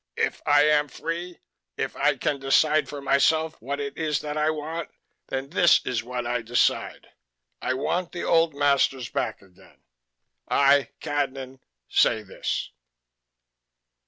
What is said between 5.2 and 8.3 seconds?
then this is what I decide. I want the